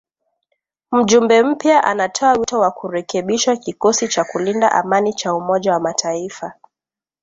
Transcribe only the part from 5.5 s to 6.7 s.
wa mataifa